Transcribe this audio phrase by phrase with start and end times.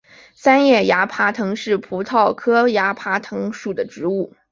[0.33, 4.33] 三叶崖爬藤是葡萄科崖爬藤属的植物。